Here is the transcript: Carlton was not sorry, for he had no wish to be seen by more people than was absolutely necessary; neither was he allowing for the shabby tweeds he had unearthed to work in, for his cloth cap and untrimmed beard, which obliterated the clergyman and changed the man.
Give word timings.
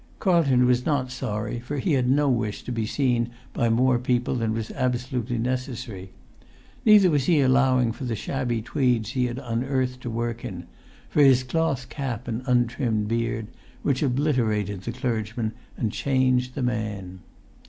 Carlton 0.17 0.65
was 0.65 0.83
not 0.83 1.11
sorry, 1.11 1.59
for 1.59 1.77
he 1.77 1.93
had 1.93 2.09
no 2.09 2.27
wish 2.27 2.63
to 2.63 2.71
be 2.71 2.87
seen 2.87 3.29
by 3.53 3.69
more 3.69 3.99
people 3.99 4.33
than 4.33 4.51
was 4.51 4.71
absolutely 4.71 5.37
necessary; 5.37 6.09
neither 6.83 7.11
was 7.11 7.25
he 7.25 7.39
allowing 7.39 7.91
for 7.91 8.05
the 8.05 8.15
shabby 8.15 8.63
tweeds 8.63 9.09
he 9.11 9.27
had 9.27 9.37
unearthed 9.37 10.01
to 10.01 10.09
work 10.09 10.43
in, 10.43 10.65
for 11.07 11.21
his 11.21 11.43
cloth 11.43 11.87
cap 11.89 12.27
and 12.27 12.41
untrimmed 12.47 13.07
beard, 13.07 13.45
which 13.83 14.01
obliterated 14.01 14.81
the 14.81 14.91
clergyman 14.91 15.51
and 15.77 15.91
changed 15.91 16.55
the 16.55 16.63
man. 16.63 17.19